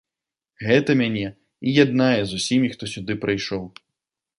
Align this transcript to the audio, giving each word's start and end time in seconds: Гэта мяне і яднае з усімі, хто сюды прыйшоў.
Гэта 0.67 0.95
мяне 1.01 1.27
і 1.67 1.75
яднае 1.83 2.19
з 2.33 2.43
усімі, 2.43 2.67
хто 2.77 2.95
сюды 2.97 3.23
прыйшоў. 3.29 3.63